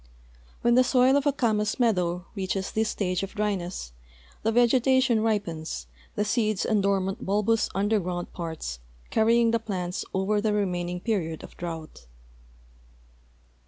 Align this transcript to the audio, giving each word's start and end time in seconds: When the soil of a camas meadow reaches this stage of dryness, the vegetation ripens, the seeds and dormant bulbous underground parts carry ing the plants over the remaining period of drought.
When 0.63 0.73
the 0.73 0.83
soil 0.83 1.15
of 1.15 1.27
a 1.27 1.31
camas 1.31 1.79
meadow 1.79 2.25
reaches 2.33 2.71
this 2.71 2.89
stage 2.89 3.21
of 3.21 3.35
dryness, 3.35 3.93
the 4.41 4.51
vegetation 4.51 5.21
ripens, 5.21 5.85
the 6.15 6.25
seeds 6.25 6.65
and 6.65 6.81
dormant 6.81 7.23
bulbous 7.23 7.69
underground 7.75 8.33
parts 8.33 8.79
carry 9.11 9.39
ing 9.39 9.51
the 9.51 9.59
plants 9.59 10.03
over 10.11 10.41
the 10.41 10.53
remaining 10.53 11.01
period 11.01 11.43
of 11.43 11.55
drought. 11.55 12.07